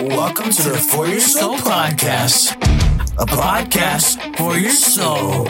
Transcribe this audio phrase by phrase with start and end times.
[0.00, 2.56] Welcome to the For Your Soul podcast,
[3.18, 5.44] a podcast for your soul.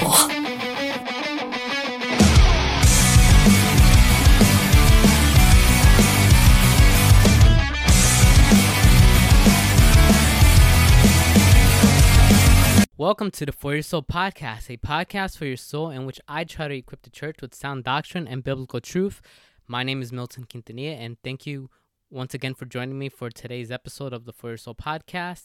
[12.98, 16.42] Welcome to the For Your Soul podcast, a podcast for your soul in which I
[16.42, 19.22] try to equip the church with sound doctrine and biblical truth.
[19.68, 21.70] My name is Milton Quintanilla, and thank you
[22.10, 25.44] once again for joining me for today's episode of the For Your Soul podcast.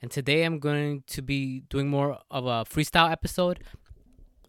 [0.00, 3.60] And today I'm going to be doing more of a freestyle episode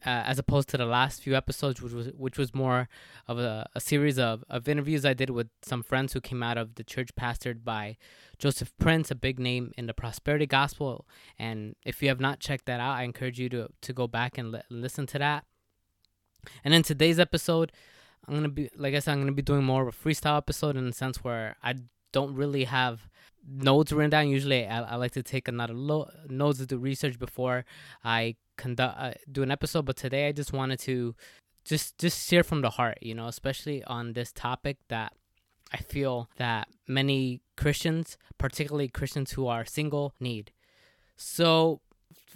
[0.05, 2.87] uh, as opposed to the last few episodes, which was which was more
[3.27, 6.57] of a, a series of, of interviews I did with some friends who came out
[6.57, 7.97] of the church pastored by
[8.37, 11.07] Joseph Prince, a big name in the prosperity gospel.
[11.39, 14.37] And if you have not checked that out, I encourage you to to go back
[14.37, 15.45] and li- listen to that.
[16.63, 17.71] And in today's episode,
[18.27, 20.75] I'm gonna be like I said, I'm gonna be doing more of a freestyle episode
[20.75, 21.75] in the sense where I
[22.11, 23.09] don't really have
[23.47, 24.29] notes written down.
[24.29, 27.65] Usually, I, I like to take another lo- notes to do research before
[28.03, 29.85] I conduct uh, do an episode.
[29.85, 31.15] But today, I just wanted to
[31.63, 35.13] just just share from the heart, you know, especially on this topic that
[35.73, 40.51] I feel that many Christians, particularly Christians who are single, need.
[41.17, 41.81] So,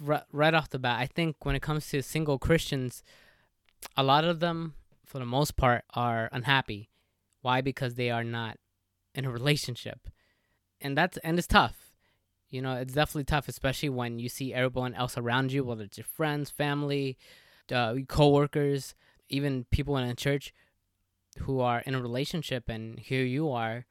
[0.06, 3.02] r- right off the bat, I think when it comes to single Christians,
[3.96, 4.74] a lot of them,
[5.10, 6.88] for the most part, are unhappy.
[7.42, 7.60] Why?
[7.60, 8.58] Because they are not
[9.14, 10.08] in a relationship
[10.80, 11.92] and that's and it's tough.
[12.48, 15.98] You know, it's definitely tough, especially when you see everyone else around you, whether it's
[15.98, 17.16] your friends, family,
[17.72, 18.94] uh, coworkers,
[19.28, 20.52] even people in a church
[21.40, 23.86] who are in a relationship, and here you are,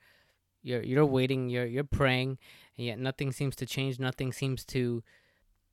[0.61, 2.37] you're you're waiting, you're you're praying,
[2.77, 5.03] and yet nothing seems to change, nothing seems to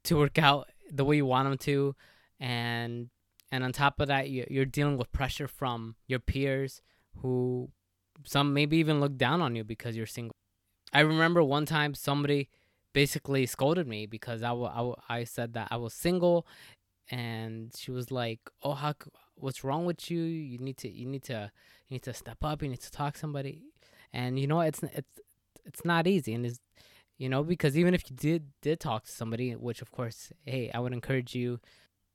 [0.04, 1.96] to work out the way you want them to,
[2.38, 3.08] and
[3.56, 6.82] and on top of that, you're dealing with pressure from your peers
[7.22, 7.70] who
[8.22, 10.36] some maybe even look down on you because you're single.
[10.92, 12.50] I remember one time somebody
[12.92, 16.46] basically scolded me because I, w- I, w- I said that I was single
[17.10, 18.92] and she was like, "Oh, how
[19.36, 20.20] what's wrong with you?
[20.20, 21.50] You need to you need to
[21.88, 23.62] you need to step up, you need to talk to somebody."
[24.12, 25.20] And you know, it's it's
[25.64, 26.60] it's not easy and it's
[27.16, 30.70] you know, because even if you did did talk to somebody, which of course, hey,
[30.74, 31.58] I would encourage you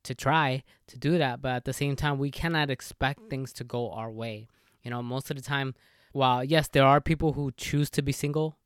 [0.04, 3.64] to try to do that, but at the same time, we cannot expect things to
[3.64, 4.48] go our way.
[4.84, 5.76] You know, most of the time,
[6.12, 8.58] while yes, there are people who choose to be single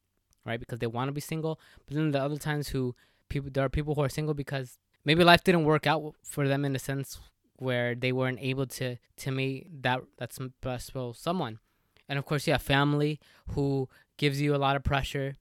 [0.46, 0.60] right?
[0.60, 1.60] Because they want to be single.
[1.86, 2.96] But then the other times who
[3.28, 6.64] people there are people who are single because maybe life didn't work out for them
[6.64, 7.20] in a sense
[7.58, 10.40] where they weren't able to to meet that that's
[10.80, 11.60] special someone.
[12.08, 13.20] And of course, have family
[13.50, 15.38] who gives you a lot of pressure,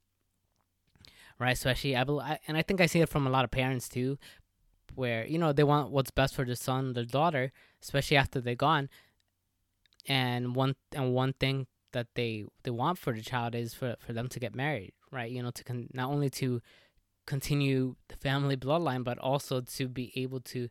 [1.38, 1.52] right?
[1.52, 4.18] Especially I, I and I think I see it from a lot of parents too,
[4.94, 8.54] where you know they want what's best for their son, their daughter, especially after they're
[8.54, 8.88] gone.
[10.06, 14.12] And one and one thing that they they want for the child is for for
[14.12, 15.30] them to get married, right?
[15.30, 16.60] You know, to con- not only to
[17.26, 20.68] continue the family bloodline, but also to be able to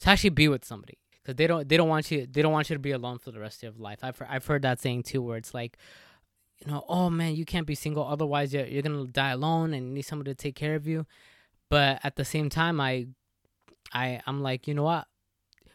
[0.00, 2.70] to actually be with somebody because they don't they don't want you they don't want
[2.70, 3.98] you to be alone for the rest of your life.
[4.02, 5.76] I've I've heard that saying too, where it's like,
[6.64, 9.94] you know, oh man, you can't be single, otherwise you're you're gonna die alone and
[9.94, 11.06] need somebody to take care of you.
[11.68, 13.08] But at the same time, I
[13.92, 15.06] I I'm like, you know what?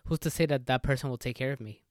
[0.06, 1.84] Who's to say that that person will take care of me?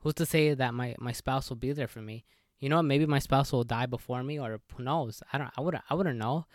[0.00, 2.24] Who's to say that my my spouse will be there for me?
[2.58, 5.22] you know, what, maybe my spouse will die before me, or who knows?
[5.32, 5.50] I don't.
[5.56, 5.84] I wouldn't.
[5.90, 6.46] I wouldn't know.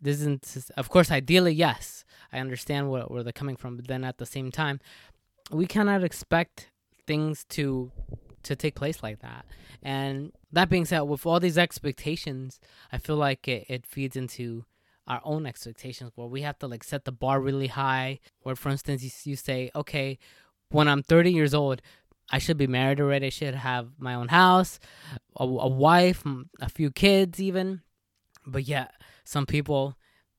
[0.00, 0.70] This isn't.
[0.76, 4.26] Of course, ideally, yes, I understand where where they're coming from, but then at the
[4.26, 4.80] same time,
[5.50, 6.70] we cannot expect
[7.06, 7.90] things to
[8.42, 9.46] to take place like that.
[9.82, 12.60] And that being said, with all these expectations,
[12.92, 14.64] I feel like it, it feeds into
[15.10, 18.20] our own expectations where we have to like set the bar really high.
[18.42, 20.18] Where, for instance, you, you say, okay,
[20.70, 21.82] when I'm 30 years old,
[22.30, 23.26] I should be married already.
[23.26, 24.78] I should have my own house,
[25.36, 26.22] a, a wife,
[26.60, 27.80] a few kids, even.
[28.46, 28.86] But yeah,
[29.24, 29.96] some people,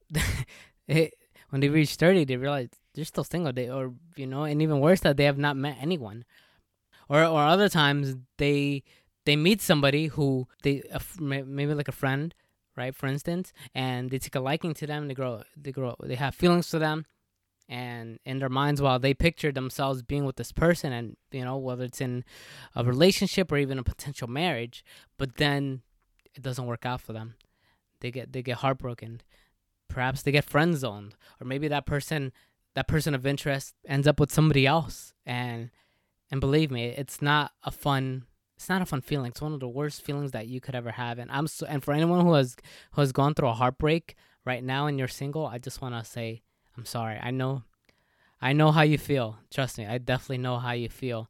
[0.85, 3.51] when they reach 30, they realize they're still single.
[3.51, 6.23] They, or, you know, and even worse, that they have not met anyone.
[7.09, 8.83] Or, or other times, they
[9.25, 10.81] they meet somebody who they
[11.19, 12.33] maybe like a friend
[12.81, 16.15] right for instance and they take a liking to them they grow they grow they
[16.15, 17.05] have feelings for them
[17.69, 21.57] and in their minds while they picture themselves being with this person and you know
[21.57, 22.23] whether it's in
[22.75, 24.83] a relationship or even a potential marriage
[25.17, 25.81] but then
[26.35, 27.35] it doesn't work out for them.
[27.99, 29.21] They get they get heartbroken.
[29.87, 32.31] Perhaps they get friend zoned or maybe that person
[32.73, 35.13] that person of interest ends up with somebody else.
[35.25, 35.69] And
[36.31, 38.25] and believe me it's not a fun
[38.61, 40.91] it's not a fun feeling it's one of the worst feelings that you could ever
[40.91, 42.55] have and i'm so and for anyone who has
[42.93, 44.15] who has gone through a heartbreak
[44.45, 46.41] right now and you're single i just want to say
[46.77, 47.19] I'm sorry.
[47.21, 47.63] I know
[48.41, 49.37] I know how you feel.
[49.51, 49.85] Trust me.
[49.85, 51.29] I definitely know how you feel.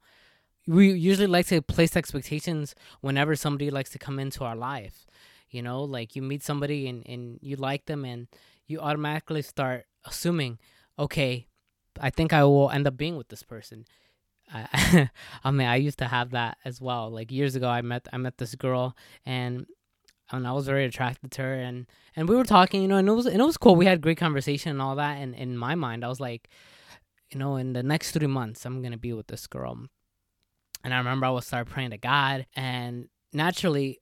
[0.66, 5.06] We usually like to place expectations whenever somebody likes to come into our life.
[5.50, 8.28] You know, like you meet somebody and, and you like them and
[8.66, 10.60] you automatically start assuming,
[10.98, 11.48] okay,
[12.00, 13.86] I think I will end up being with this person.
[14.54, 15.10] I,
[15.44, 17.10] I mean, I used to have that as well.
[17.10, 18.96] Like years ago, I met I met this girl,
[19.26, 19.66] and
[20.32, 23.08] and I was very attracted to her, and and we were talking, you know, and
[23.08, 23.76] it was and it was cool.
[23.76, 25.18] We had great conversation and all that.
[25.18, 26.50] And in my mind, I was like,
[27.32, 29.88] you know, in the next three months, I'm gonna be with this girl.
[30.84, 34.00] And I remember I would start praying to God, and naturally,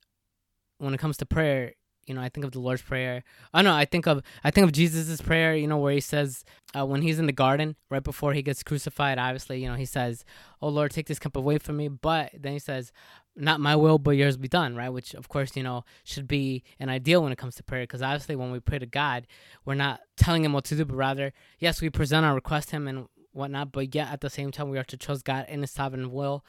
[0.78, 1.74] when it comes to prayer,
[2.06, 3.22] you know, I think of the Lord's prayer.
[3.54, 5.54] Oh no, I think of I think of Jesus's prayer.
[5.54, 6.44] You know, where he says
[6.76, 9.18] uh, when he's in the garden right before he gets crucified.
[9.18, 10.24] Obviously, you know, he says,
[10.60, 12.92] "Oh Lord, take this cup away from me." But then he says,
[13.36, 16.62] "Not my will, but yours be done." Right, which of course you know should be
[16.78, 19.26] an ideal when it comes to prayer, because obviously when we pray to God,
[19.64, 22.88] we're not telling him what to do, but rather, yes, we present our request him
[22.88, 25.70] and whatnot, but yet at the same time we are to trust God in His
[25.70, 26.44] sovereign will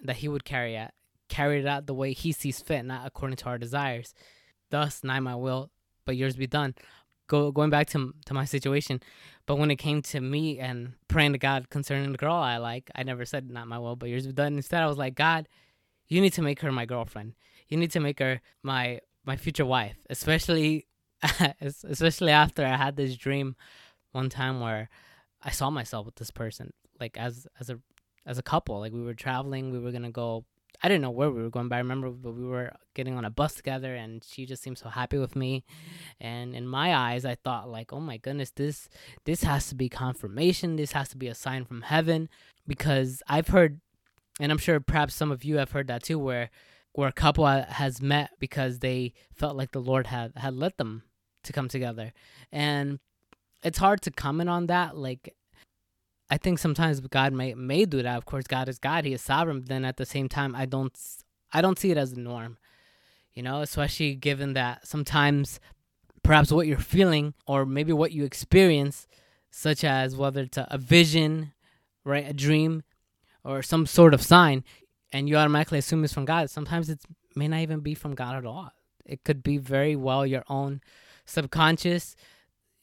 [0.00, 0.92] that He would carry it,
[1.28, 4.14] carry it out the way He sees fit, not according to our desires.
[4.70, 5.70] Thus, not my will,
[6.04, 6.74] but yours be done.
[7.26, 9.02] Go going back to to my situation,
[9.46, 12.90] but when it came to me and praying to God concerning the girl I like,
[12.94, 14.54] I never said not my will, but yours be done.
[14.56, 15.48] Instead, I was like, God,
[16.08, 17.34] you need to make her my girlfriend.
[17.68, 20.86] You need to make her my my future wife, especially
[21.60, 23.56] especially after I had this dream
[24.12, 24.88] one time where
[25.42, 27.78] I saw myself with this person, like as as a
[28.24, 28.80] as a couple.
[28.80, 30.44] Like we were traveling, we were gonna go
[30.82, 33.24] I didn't know where we were going, but I remember but we were getting on
[33.24, 35.64] a bus together, and she just seemed so happy with me.
[36.20, 38.88] And in my eyes, I thought like, oh my goodness, this
[39.24, 40.76] this has to be confirmation.
[40.76, 42.28] This has to be a sign from heaven,
[42.66, 43.80] because I've heard,
[44.40, 46.50] and I'm sure perhaps some of you have heard that too, where
[46.92, 51.02] where a couple has met because they felt like the Lord had had led them
[51.44, 52.12] to come together,
[52.52, 53.00] and
[53.64, 54.96] it's hard to comment on that.
[54.96, 55.34] Like
[56.30, 58.16] I think sometimes God may may do that.
[58.16, 59.60] Of course, God is God; He is sovereign.
[59.60, 60.96] But then at the same time, I don't
[61.52, 62.58] I don't see it as the norm.
[63.32, 65.60] You know, especially given that sometimes
[66.22, 69.06] perhaps what you're feeling or maybe what you experience,
[69.50, 71.52] such as whether it's a, a vision,
[72.04, 72.82] right, a dream,
[73.44, 74.64] or some sort of sign,
[75.12, 76.50] and you automatically assume it's from God.
[76.50, 77.00] Sometimes it
[77.34, 78.72] may not even be from God at all.
[79.06, 80.80] It could be very well your own
[81.24, 82.16] subconscious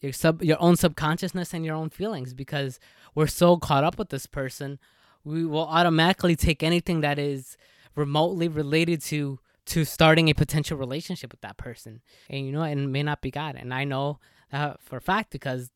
[0.06, 2.80] your sub your own subconsciousness and your own feelings because
[3.14, 4.80] we're so caught up with this person
[5.26, 7.58] we will automatically take anything that is
[7.96, 12.02] remotely related to to starting a potential relationship with that person.
[12.30, 13.56] And you know it may not be god.
[13.56, 14.20] And i know
[14.52, 15.72] that for a fact because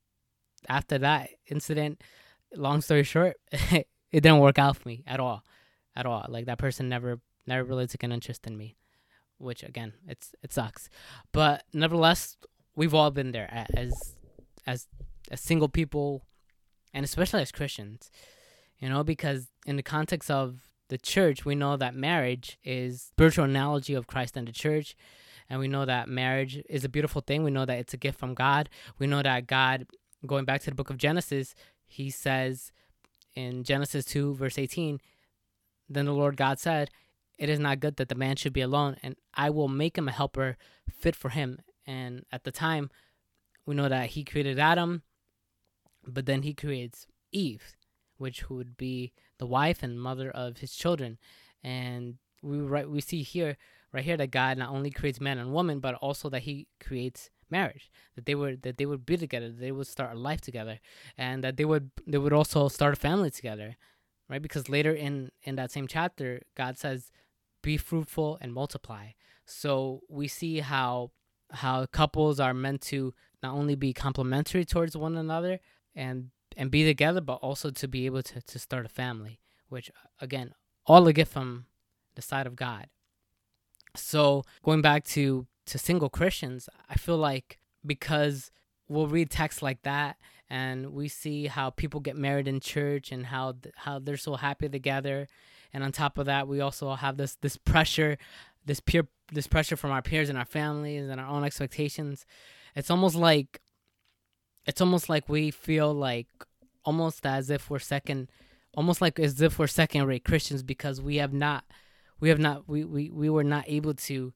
[0.67, 2.01] after that incident
[2.55, 5.43] long story short it didn't work out for me at all
[5.95, 6.25] at all.
[6.29, 8.77] Like that person never never really took an interest in me
[9.39, 10.89] which again it's it sucks.
[11.31, 12.37] But nevertheless
[12.75, 14.15] we've all been there as
[14.69, 14.87] as
[15.31, 16.25] as single people
[16.93, 18.11] and especially as Christians.
[18.79, 23.45] You know, because in the context of the church, we know that marriage is spiritual
[23.45, 24.95] analogy of Christ and the church.
[25.49, 27.43] And we know that marriage is a beautiful thing.
[27.43, 28.69] We know that it's a gift from God.
[28.97, 29.87] We know that God,
[30.25, 31.55] going back to the book of Genesis,
[31.85, 32.71] he says
[33.35, 34.99] in Genesis 2, verse 18,
[35.89, 36.89] then the Lord God said,
[37.37, 40.07] It is not good that the man should be alone, and I will make him
[40.07, 40.55] a helper
[40.91, 41.59] fit for him.
[41.85, 42.91] And at the time,
[43.69, 45.03] we know that he created Adam,
[46.03, 47.75] but then he creates Eve,
[48.17, 51.19] which would be the wife and mother of his children.
[51.63, 53.57] And we right we see here
[53.93, 57.29] right here that God not only creates man and woman, but also that he creates
[57.51, 60.79] marriage that they would that they would be together they would start a life together
[61.17, 63.75] and that they would they would also start a family together
[64.29, 67.11] right because later in in that same chapter god says
[67.63, 69.07] be fruitful and multiply
[69.47, 71.09] so we see how
[71.51, 75.59] how couples are meant to not only be complementary towards one another
[75.95, 79.89] and and be together, but also to be able to, to start a family, which
[79.89, 80.53] uh, again,
[80.85, 81.65] all a gift from
[82.15, 82.87] the side of God.
[83.95, 88.51] So going back to to single Christians, I feel like because
[88.87, 90.17] we'll read texts like that
[90.49, 94.67] and we see how people get married in church and how how they're so happy
[94.67, 95.27] together
[95.73, 98.17] and on top of that we also have this this pressure
[98.65, 102.25] this peer this pressure from our peers and our families and our own expectations
[102.75, 103.61] it's almost like
[104.65, 106.27] it's almost like we feel like
[106.85, 108.29] almost as if we're second
[108.75, 111.65] almost like as if we're second rate Christians because we have not
[112.19, 114.33] we have not we, we, we were not able to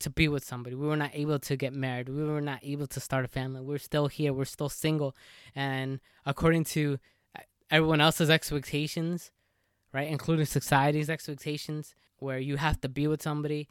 [0.00, 0.76] to be with somebody.
[0.76, 2.08] We were not able to get married.
[2.08, 3.60] We were not able to start a family.
[3.60, 4.32] We're still here.
[4.32, 5.16] We're still single.
[5.56, 6.98] And according to
[7.70, 9.32] everyone else's expectations,
[9.92, 13.68] right, including society's expectations, where you have to be with somebody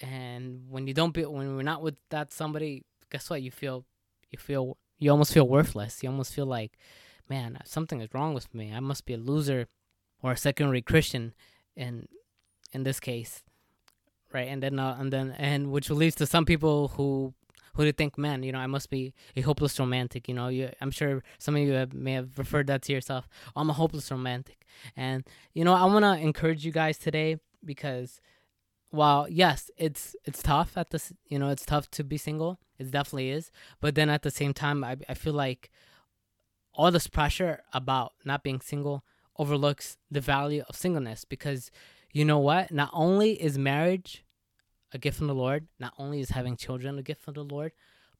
[0.00, 3.84] and when you don't be when we're not with that somebody guess what you feel
[4.30, 6.72] you feel you almost feel worthless you almost feel like
[7.28, 9.68] man something is wrong with me i must be a loser
[10.22, 11.32] or a secondary christian
[11.76, 12.08] in
[12.72, 13.44] in this case
[14.32, 14.48] right?
[14.48, 17.34] And then uh, and then and which leads to some people who
[17.74, 20.28] who think, man, you know, I must be a hopeless romantic.
[20.28, 23.26] You know, you, I'm sure some of you have, may have referred that to yourself.
[23.56, 24.66] I'm a hopeless romantic,
[24.96, 28.20] and you know, I want to encourage you guys today because
[28.92, 32.58] while yes, it's it's tough at this, you know, it's tough to be single.
[32.78, 35.70] It definitely is, but then at the same time, I I feel like
[36.74, 39.04] all this pressure about not being single
[39.38, 41.70] overlooks the value of singleness because
[42.12, 42.70] you know what?
[42.70, 44.24] Not only is marriage
[44.92, 45.68] a gift from the Lord.
[45.80, 47.72] Not only is having children a gift from the Lord,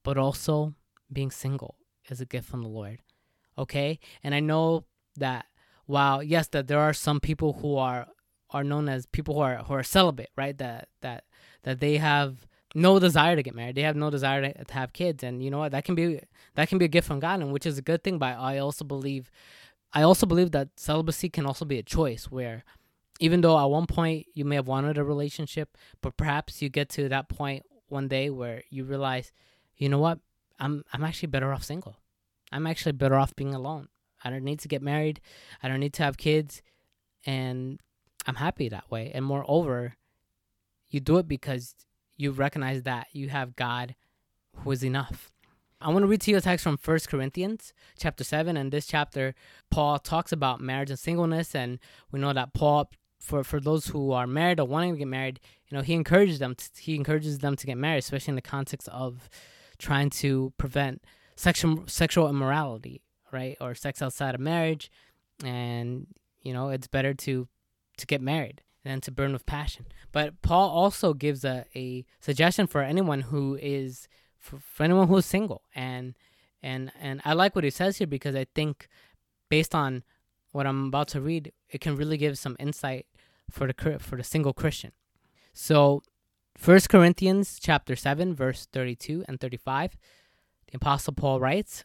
[0.03, 0.75] but also
[1.13, 1.77] being single
[2.09, 3.01] is a gift from the Lord.
[3.59, 3.99] Okay?
[4.23, 4.85] And I know
[5.17, 5.45] that
[5.85, 8.09] while yes, that there are some people who are
[8.53, 10.57] are known as people who are who are celibate, right?
[10.59, 11.25] That that
[11.63, 13.75] that they have no desire to get married.
[13.75, 15.73] They have no desire to, to have kids, and you know what?
[15.73, 16.21] That can be
[16.55, 18.19] that can be a gift from God, and which is a good thing.
[18.19, 19.31] But I also believe,
[19.93, 22.65] I also believe that celibacy can also be a choice where
[23.21, 26.89] even though at one point you may have wanted a relationship, but perhaps you get
[26.91, 29.33] to that point one day where you realize,
[29.77, 30.19] you know what,
[30.59, 31.97] I'm I'm actually better off single.
[32.51, 33.89] I'm actually better off being alone.
[34.25, 35.21] I don't need to get married.
[35.63, 36.63] I don't need to have kids,
[37.27, 37.81] and
[38.27, 39.11] I'm happy that way.
[39.15, 39.97] And moreover,
[40.89, 41.75] you do it because
[42.17, 43.95] you recognize that you have God
[44.59, 45.31] who is enough.
[45.81, 48.87] I want to read to you a text from First Corinthians chapter 7 and this
[48.87, 49.35] chapter
[49.71, 51.81] Paul talks about marriage and singleness and
[52.13, 52.89] we know that Paul
[53.23, 56.41] for for those who are married or wanting to get married, you know, he encourages
[56.41, 56.57] them.
[56.57, 59.31] To, he encourages them to get married, especially in the context of
[59.79, 61.05] trying to prevent
[61.37, 63.01] sexual sexual immorality,
[63.33, 64.91] right, or sex outside of marriage,
[65.45, 66.09] and
[66.43, 67.49] you know, it's better to
[67.97, 69.87] to get married and to burn with passion.
[70.11, 74.09] But Paul also gives a, a suggestion for anyone who is
[74.39, 76.15] for, for anyone who is single, and
[76.63, 78.89] and and I like what he says here because I think
[79.49, 80.03] based on
[80.53, 83.07] what I'm about to read, it can really give some insight
[83.51, 84.93] for the for the single Christian.
[85.55, 86.03] So,
[86.57, 89.97] First Corinthians chapter 7 verse 32 and 35,
[90.71, 91.85] the apostle Paul writes,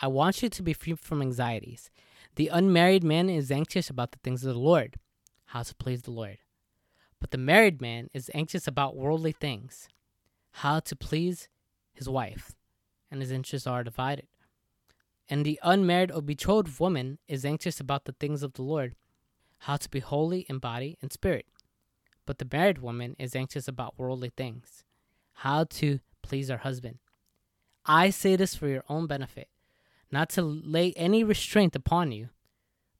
[0.00, 1.90] I want you to be free from anxieties.
[2.36, 4.96] The unmarried man is anxious about the things of the Lord,
[5.46, 6.38] how to please the Lord.
[7.20, 9.88] But the married man is anxious about worldly things,
[10.52, 11.48] how to please
[11.92, 12.52] his wife,
[13.10, 14.26] and his interests are divided.
[15.28, 18.94] And the unmarried or betrothed woman is anxious about the things of the Lord,
[19.58, 21.46] how to be holy in body and spirit.
[22.26, 24.84] But the married woman is anxious about worldly things,
[25.34, 26.98] how to please her husband.
[27.84, 29.48] I say this for your own benefit,
[30.10, 32.30] not to lay any restraint upon you,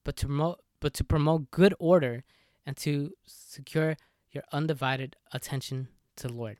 [0.04, 2.24] but to promote, but to promote good order
[2.64, 3.96] and to secure
[4.30, 6.58] your undivided attention to the Lord.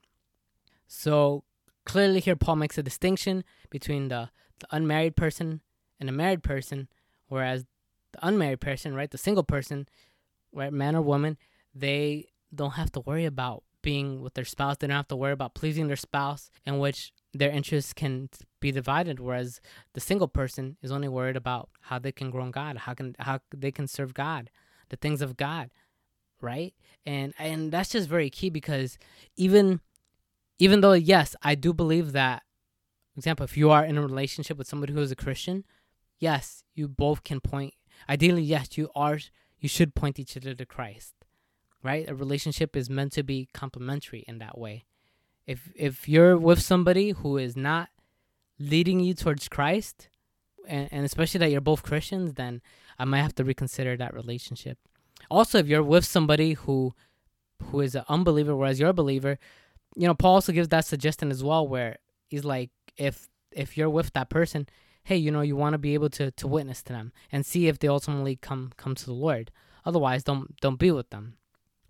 [0.86, 1.44] So
[1.84, 5.60] clearly, here Paul makes a distinction between the, the unmarried person
[5.98, 6.88] and a married person,
[7.28, 7.64] whereas
[8.12, 9.88] the unmarried person, right, the single person,
[10.52, 11.38] right, man or woman,
[11.74, 14.76] they don't have to worry about being with their spouse.
[14.78, 18.28] They don't have to worry about pleasing their spouse, in which their interests can
[18.60, 19.20] be divided.
[19.20, 19.60] Whereas
[19.94, 23.14] the single person is only worried about how they can grow in God, how can
[23.18, 24.50] how they can serve God,
[24.88, 25.70] the things of God,
[26.40, 26.74] right?
[27.06, 28.98] And and that's just very key because
[29.36, 29.80] even
[30.58, 32.42] even though yes, I do believe that,
[33.16, 35.64] example, if you are in a relationship with somebody who is a Christian,
[36.18, 37.74] yes, you both can point
[38.08, 39.18] ideally, yes, you are
[39.58, 41.14] you should point each other to Christ.
[41.82, 42.08] Right?
[42.10, 44.84] A relationship is meant to be complementary in that way.
[45.50, 47.88] If if you're with somebody who is not
[48.60, 50.08] leading you towards Christ,
[50.68, 52.62] and, and especially that you're both Christians, then
[53.00, 54.78] I might have to reconsider that relationship.
[55.28, 56.94] Also, if you're with somebody who
[57.64, 59.38] who is an unbeliever, whereas you're a believer,
[59.96, 61.96] you know, Paul also gives that suggestion as well, where
[62.28, 64.68] he's like, if if you're with that person,
[65.02, 67.66] hey, you know, you want to be able to to witness to them and see
[67.66, 69.50] if they ultimately come come to the Lord.
[69.84, 71.38] Otherwise, don't don't be with them.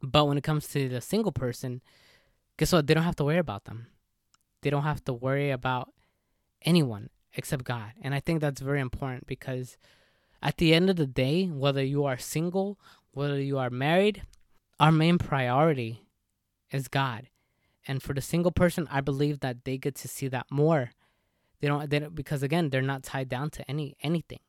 [0.03, 1.83] But when it comes to the single person,
[2.61, 2.87] guess what?
[2.87, 3.87] They don't have to worry about them.
[4.61, 5.89] They don't have to worry about
[6.61, 7.93] anyone except God.
[8.03, 9.79] And I think that's very important because
[10.43, 12.79] at the end of the day, whether you are single,
[13.13, 14.25] whether you are married,
[14.79, 16.07] our main priority
[16.71, 17.29] is God.
[17.89, 20.91] And for the single person, I believe that they get to see that more
[21.61, 24.41] they don't, they don't because again, they're not tied down to any anything.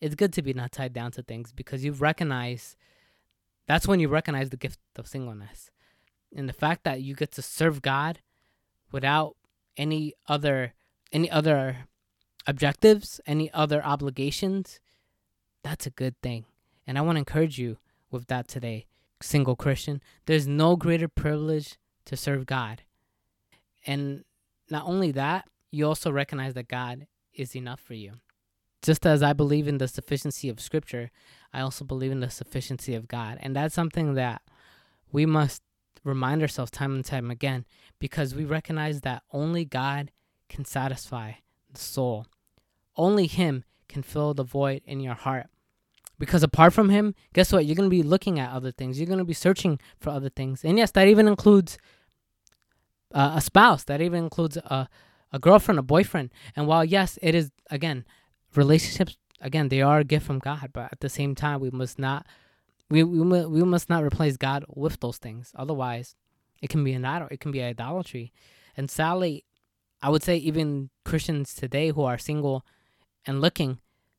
[0.00, 2.76] It's good to be not tied down to things because you recognize
[3.66, 5.70] that's when you recognize the gift of singleness.
[6.34, 8.20] And the fact that you get to serve God
[8.92, 9.36] without
[9.76, 10.74] any other
[11.12, 11.88] any other
[12.46, 14.80] objectives, any other obligations,
[15.62, 16.44] that's a good thing.
[16.86, 17.78] And I want to encourage you
[18.10, 18.86] with that today,
[19.20, 20.00] single Christian.
[20.26, 22.82] There's no greater privilege to serve God.
[23.86, 24.24] And
[24.70, 28.14] not only that, you also recognize that God is enough for you.
[28.82, 31.10] Just as I believe in the sufficiency of Scripture,
[31.52, 33.38] I also believe in the sufficiency of God.
[33.40, 34.42] And that's something that
[35.12, 35.62] we must
[36.04, 37.64] remind ourselves time and time again
[37.98, 40.10] because we recognize that only God
[40.48, 41.32] can satisfy
[41.72, 42.26] the soul.
[42.96, 45.46] Only Him can fill the void in your heart.
[46.18, 47.64] Because apart from Him, guess what?
[47.64, 48.98] You're going to be looking at other things.
[48.98, 50.64] You're going to be searching for other things.
[50.64, 51.78] And yes, that even includes
[53.14, 54.88] uh, a spouse, that even includes a,
[55.32, 56.30] a girlfriend, a boyfriend.
[56.54, 58.04] And while, yes, it is, again,
[58.54, 61.98] relationships, again, they are a gift from God, but at the same time, we must
[61.98, 62.26] not.
[62.90, 65.52] We, we, we must not replace God with those things.
[65.54, 66.16] Otherwise,
[66.60, 67.28] it can be an idol.
[67.30, 68.32] It can be idolatry.
[68.76, 69.44] And sadly,
[70.02, 72.64] I would say even Christians today who are single
[73.26, 73.78] and looking,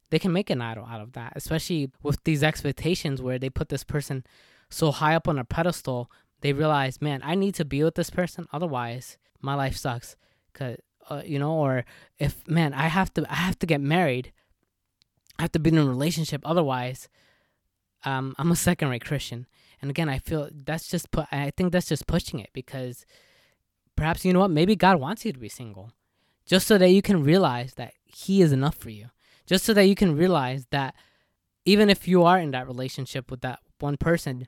[0.09, 3.69] they can make an idol out of that, especially with these expectations where they put
[3.69, 4.25] this person
[4.69, 6.09] so high up on a pedestal,
[6.41, 10.15] they realize, man, I need to be with this person, otherwise my life sucks.
[10.53, 10.77] Cause
[11.09, 11.85] uh, you know, or
[12.19, 14.31] if man, I have to, I have to get married,
[15.39, 17.09] I have to be in a relationship, otherwise,
[18.03, 19.47] um, I'm a second-rate Christian.
[19.81, 21.25] And again, I feel that's just put.
[21.31, 23.05] I think that's just pushing it because
[23.95, 24.51] perhaps you know what?
[24.51, 25.91] Maybe God wants you to be single,
[26.45, 29.07] just so that you can realize that He is enough for you.
[29.47, 30.95] Just so that you can realize that
[31.65, 34.47] even if you are in that relationship with that one person,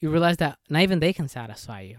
[0.00, 1.98] you realize that not even they can satisfy you.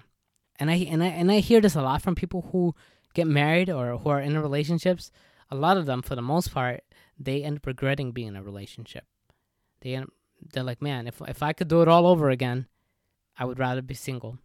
[0.60, 2.76] And I and I and I hear this a lot from people who
[3.14, 5.12] get married or who are in relationships.
[5.50, 6.84] A lot of them, for the most part,
[7.18, 9.06] they end up regretting being in a relationship.
[9.82, 10.12] They end,
[10.54, 12.68] they're like, man, if if I could do it all over again,
[13.38, 14.38] I would rather be single.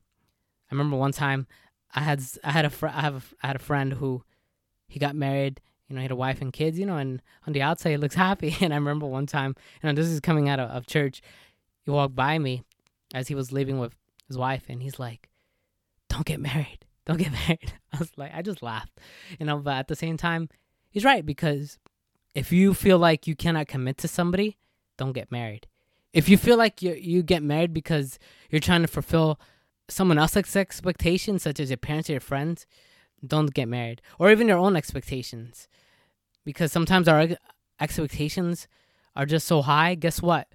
[0.71, 1.47] I remember one time
[1.95, 4.25] I had I had a fr- I have a, I had a friend who
[4.89, 5.61] he got married.
[5.89, 6.79] You know, he had a wife and kids.
[6.79, 8.57] You know, and on the outside he looks happy.
[8.61, 11.23] And I remember one time, you know, this is coming out of, of church.
[11.85, 12.63] He walked by me
[13.13, 13.95] as he was leaving with
[14.27, 15.29] his wife, and he's like,
[16.09, 16.87] "Don't get married.
[17.05, 18.99] Don't get married." I was like, I just laughed,
[19.39, 19.59] you know.
[19.59, 20.49] But at the same time,
[20.91, 21.79] he's right because
[22.35, 24.59] if you feel like you cannot commit to somebody,
[24.97, 25.67] don't get married.
[26.14, 28.18] If you feel like you you get married because
[28.49, 29.38] you're trying to fulfill
[29.88, 32.66] someone else's expectations, such as your parents or your friends,
[33.26, 35.68] don't get married, or even your own expectations,
[36.44, 37.27] because sometimes our
[37.81, 38.68] expectations
[39.16, 39.96] are just so high.
[39.96, 40.46] Guess what?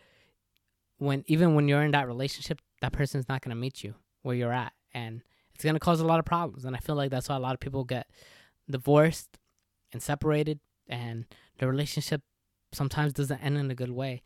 [0.98, 4.54] When even when you're in that relationship, that person's not gonna meet you where you're
[4.54, 5.22] at, and
[5.54, 6.64] it's gonna cause a lot of problems.
[6.64, 8.08] And I feel like that's why a lot of people get
[8.72, 9.38] divorced
[9.92, 11.26] and separated, and
[11.58, 12.22] the relationship
[12.72, 14.22] sometimes doesn't end in a good way.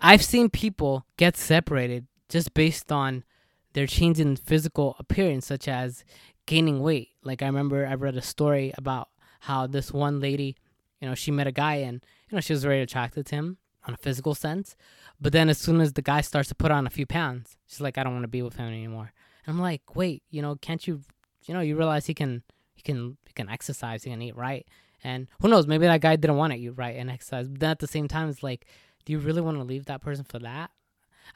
[0.00, 3.24] I've seen people get separated just based on
[3.72, 6.04] their change in physical appearance, such as
[6.46, 7.10] gaining weight.
[7.22, 9.08] Like I remember I read a story about
[9.40, 10.56] how this one lady,
[11.00, 13.58] you know, she met a guy and you know she was very attracted to him
[13.86, 14.76] on a physical sense,
[15.20, 17.80] but then as soon as the guy starts to put on a few pounds, she's
[17.80, 19.12] like, I don't want to be with him anymore.
[19.46, 21.00] And I'm like, wait, you know, can't you,
[21.44, 22.42] you know, you realize he can,
[22.74, 24.66] he can, he can exercise, he can eat right,
[25.02, 27.70] and who knows, maybe that guy didn't want to eat right and exercise, but then
[27.70, 28.66] at the same time, it's like,
[29.04, 30.70] do you really want to leave that person for that?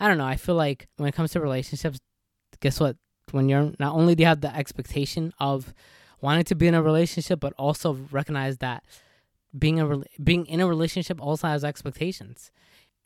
[0.00, 0.26] I don't know.
[0.26, 2.00] I feel like when it comes to relationships,
[2.60, 2.96] guess what?
[3.30, 5.72] When you're not only do you have the expectation of
[6.20, 8.84] wanting to be in a relationship, but also recognize that
[9.56, 12.50] being a being in a relationship also has expectations.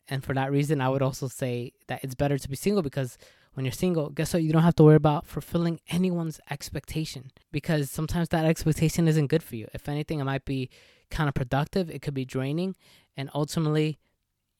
[0.07, 3.17] And for that reason, I would also say that it's better to be single because
[3.53, 4.43] when you're single, guess what?
[4.43, 9.43] You don't have to worry about fulfilling anyone's expectation because sometimes that expectation isn't good
[9.43, 9.67] for you.
[9.73, 10.69] If anything, it might be
[11.11, 11.89] counterproductive.
[11.89, 12.75] It could be draining,
[13.17, 13.97] and ultimately,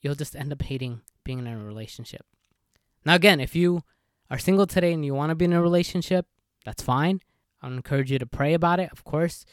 [0.02, 2.26] you'll just end up hating being in a relationship.
[3.06, 3.84] Now, again, if you
[4.30, 6.26] are single today and you want to be in a relationship,
[6.66, 7.22] that's fine.
[7.62, 9.46] I encourage you to pray about it, of course.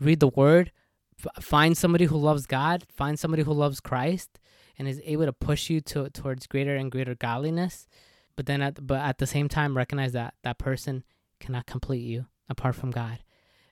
[0.00, 0.72] Read the word.
[1.18, 2.84] F- find somebody who loves God.
[2.94, 4.38] Find somebody who loves Christ
[4.78, 7.88] and is able to push you to towards greater and greater godliness.
[8.36, 11.02] But then, at but at the same time, recognize that that person
[11.40, 13.18] cannot complete you apart from God.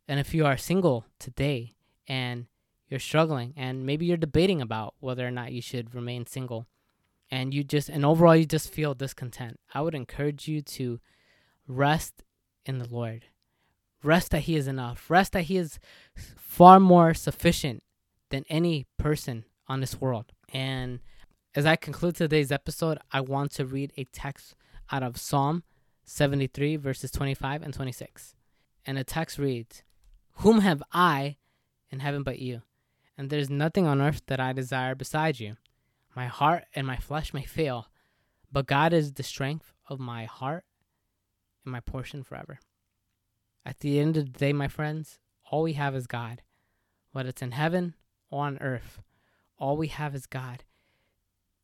[0.09, 1.77] And if you are single today
[2.09, 2.47] and
[2.88, 6.66] you're struggling and maybe you're debating about whether or not you should remain single.
[7.31, 9.59] And you just and overall you just feel discontent.
[9.75, 11.01] I would encourage you to
[11.66, 12.22] rest
[12.64, 13.25] in the lord.
[14.03, 15.11] Rest that he is enough.
[15.11, 15.81] Rest that he is
[16.37, 17.83] far more sufficient
[18.31, 20.27] than any person on this world.
[20.53, 21.01] And
[21.57, 24.55] as i conclude today's episode i want to read a text
[24.92, 25.64] out of psalm
[26.05, 28.35] 73 verses 25 and 26
[28.85, 29.83] and the text reads
[30.40, 31.37] whom have i
[31.90, 32.61] in heaven but you
[33.16, 35.57] and there's nothing on earth that I desire beside you.
[36.14, 37.88] My heart and my flesh may fail,
[38.50, 40.64] but God is the strength of my heart
[41.64, 42.59] and my portion forever.
[43.64, 45.18] At the end of the day, my friends,
[45.50, 46.42] all we have is God.
[47.12, 47.94] Whether it's in heaven
[48.31, 49.00] or on earth,
[49.59, 50.64] all we have is God.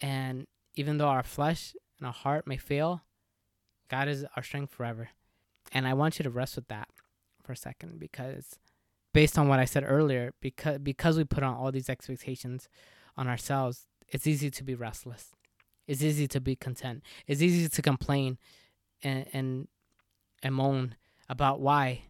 [0.01, 3.03] And even though our flesh and our heart may fail,
[3.89, 5.11] God is our strength forever.
[5.73, 6.89] And I want you to rest with that
[7.43, 8.59] for a second because
[9.13, 12.69] based on what I said earlier, because because we put on all these expectations
[13.17, 15.31] on ourselves, it's easy to be restless.
[15.87, 17.03] It's easy to be content.
[17.27, 18.39] It's easy to complain
[19.03, 19.69] and and
[20.43, 20.97] and moan
[21.29, 22.03] about why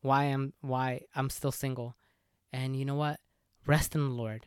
[0.00, 1.96] why I'm why I'm still single.
[2.52, 3.20] And you know what?
[3.66, 4.46] Rest in the Lord.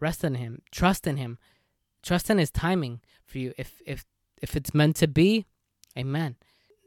[0.00, 0.62] Rest in him.
[0.70, 1.38] Trust in him.
[2.02, 3.54] Trust in his timing for you.
[3.56, 4.04] If if
[4.42, 5.46] if it's meant to be,
[5.98, 6.36] amen.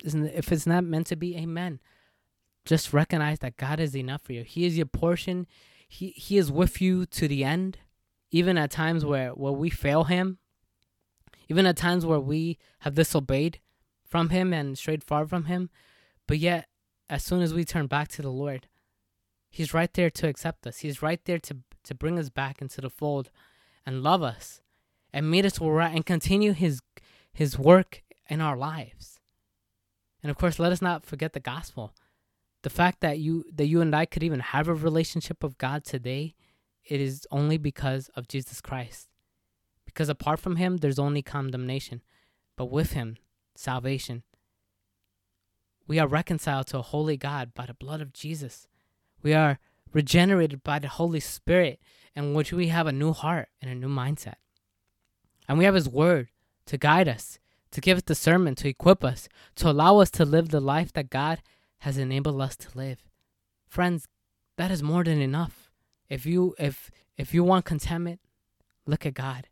[0.03, 1.79] If it's not meant to be, amen.
[2.67, 4.43] Just recognize that God is enough for you.
[4.43, 5.47] He is your portion.
[5.87, 7.79] He he is with you to the end.
[8.29, 10.37] Even at times where, where we fail him,
[11.47, 13.61] even at times where we have disobeyed
[14.05, 15.69] from him and strayed far from him,
[16.27, 16.67] but yet
[17.09, 18.67] as soon as we turn back to the Lord,
[19.49, 20.79] He's right there to accept us.
[20.79, 23.31] He's right there to to bring us back into the fold
[23.85, 24.61] and love us
[25.13, 26.81] and meet us where we're at and continue his
[27.33, 29.19] his work in our lives.
[30.21, 31.93] And of course, let us not forget the gospel.
[32.67, 35.85] The fact that you that you and I could even have a relationship of God
[35.85, 36.35] today,
[36.83, 39.07] it is only because of Jesus Christ.
[39.85, 42.01] Because apart from him, there's only condemnation.
[42.57, 43.15] But with him,
[43.55, 44.23] salvation.
[45.87, 48.67] We are reconciled to a holy God by the blood of Jesus.
[49.23, 49.59] We are
[49.93, 51.79] regenerated by the Holy Spirit,
[52.17, 54.41] in which we have a new heart and a new mindset.
[55.47, 56.27] And we have His Word
[56.65, 57.39] to guide us,
[57.71, 61.09] to give us discernment, to equip us, to allow us to live the life that
[61.09, 61.41] God
[61.79, 62.99] has enabled us to live.
[63.67, 64.07] Friends,
[64.57, 65.69] that is more than enough.
[66.09, 68.19] If you if if you want contentment,
[68.85, 69.47] look at God.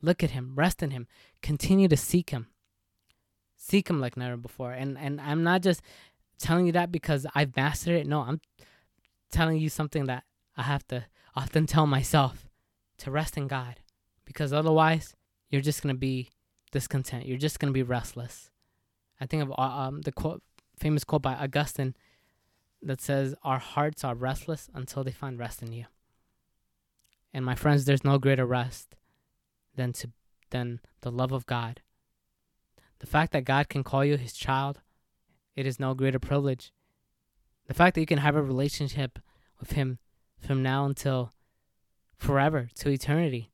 [0.00, 1.06] Look at him, rest in him,
[1.42, 2.48] continue to seek him.
[3.56, 4.72] Seek him like never before.
[4.72, 5.82] And and I'm not just
[6.38, 8.06] telling you that because I've mastered it.
[8.06, 8.40] No, I'm
[9.30, 10.24] telling you something that
[10.56, 12.48] I have to often tell myself
[12.98, 13.76] to rest in God
[14.24, 15.14] because otherwise
[15.48, 16.30] you're just going to be
[16.70, 17.26] discontent.
[17.26, 18.50] You're just going to be restless.
[19.20, 20.42] I think of uh, um, the quote,
[20.76, 21.94] famous quote by Augustine
[22.82, 25.86] that says, Our hearts are restless until they find rest in you.
[27.32, 28.94] And my friends, there's no greater rest
[29.74, 30.10] than to
[30.50, 31.80] than the love of God.
[32.98, 34.80] The fact that God can call you his child,
[35.56, 36.72] it is no greater privilege
[37.66, 39.18] the fact that you can have a relationship
[39.58, 39.98] with him
[40.38, 41.32] from now until
[42.18, 43.50] forever to eternity.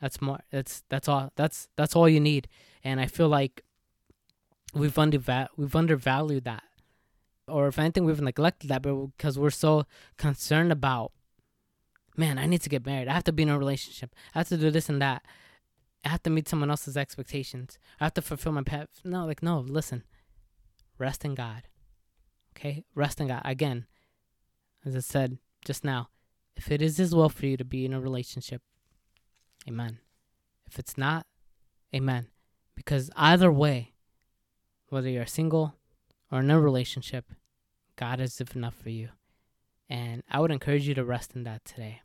[0.00, 2.48] That's more that's that's all that's that's all you need.
[2.84, 3.62] And I feel like
[4.76, 6.62] we've underva- we've undervalued that.
[7.48, 9.86] Or if anything we've neglected that because we're so
[10.16, 11.12] concerned about
[12.16, 13.08] man, I need to get married.
[13.08, 14.14] I have to be in a relationship.
[14.34, 15.22] I have to do this and that.
[16.04, 17.78] I have to meet someone else's expectations.
[18.00, 18.88] I have to fulfill my pet.
[19.04, 20.04] No, like no, listen.
[20.98, 21.64] Rest in God.
[22.56, 22.84] Okay?
[22.94, 23.42] Rest in God.
[23.44, 23.86] Again,
[24.84, 26.08] as I said just now,
[26.56, 28.62] if it is His will for you to be in a relationship,
[29.68, 29.98] amen.
[30.66, 31.26] If it's not,
[31.94, 32.28] amen.
[32.74, 33.92] Because either way,
[34.88, 35.74] whether you're single
[36.30, 37.26] or in a relationship,
[37.96, 39.10] God is enough for you.
[39.88, 42.00] And I would encourage you to rest in that today.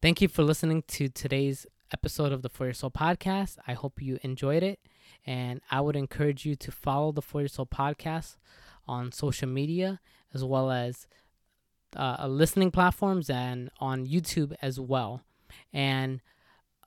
[0.00, 3.58] Thank you for listening to today's episode of the For Your Soul podcast.
[3.66, 4.78] I hope you enjoyed it.
[5.26, 8.36] And I would encourage you to follow the For Your Soul podcast
[8.86, 10.00] on social media
[10.32, 11.06] as well as
[11.96, 15.22] uh, listening platforms and on YouTube as well.
[15.72, 16.20] And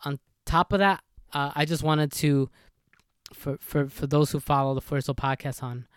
[0.06, 2.50] on top of that, uh, I just wanted to,
[3.34, 5.88] for, for, for those who follow the Soul podcast on,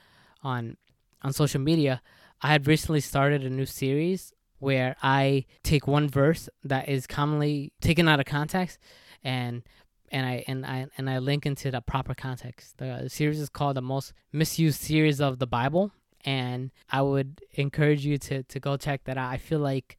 [0.43, 0.77] on,
[1.23, 2.03] on social media,
[2.43, 7.73] I had recently started a new series where I take one verse that is commonly
[7.81, 8.79] taken out of context
[9.23, 9.63] and
[10.11, 12.79] and I and I and I link into the proper context.
[12.79, 15.91] The series is called the most misused series of the Bible,
[16.25, 19.33] and I would encourage you to to go check that out.
[19.33, 19.97] I feel like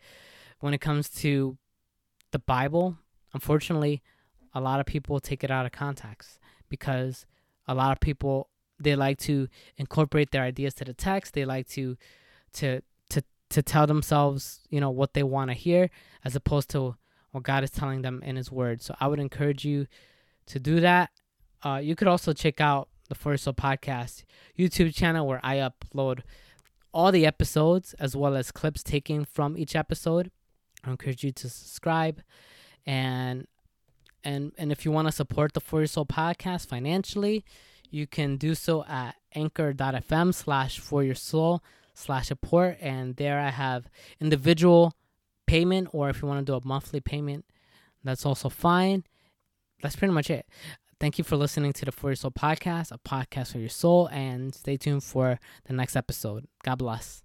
[0.62, 1.58] when it comes to
[2.32, 2.98] the Bible,
[3.34, 4.02] unfortunately,
[4.54, 6.40] a lot of people take it out of context
[6.80, 7.26] because
[7.68, 11.34] a lot of people they like to incorporate their ideas to the text.
[11.34, 11.98] They like to
[12.54, 15.90] to to to tell themselves, you know, what they want to hear
[16.24, 16.96] as opposed to
[17.32, 18.82] what God is telling them in his word.
[18.82, 19.88] So I would encourage you
[20.48, 21.12] to do that.
[21.64, 24.24] Uh, you could also check out the Your Soul Podcast
[24.58, 26.22] YouTube channel where I upload
[26.94, 30.32] all the episodes as well as clips taken from each episode.
[30.84, 32.22] I encourage you to subscribe
[32.86, 33.48] and
[34.26, 37.46] and and if you want to support the For Your Soul Podcast financially,
[37.90, 43.50] you can do so at anchor.fm slash for your soul slash support and there I
[43.50, 44.94] have individual
[45.46, 47.46] payment or if you want to do a monthly payment,
[48.04, 49.04] that's also fine.
[49.82, 50.46] That's pretty much it.
[51.00, 54.08] Thank you for listening to the For Your Soul podcast, a podcast for your soul,
[54.08, 56.48] and stay tuned for the next episode.
[56.64, 57.25] God bless.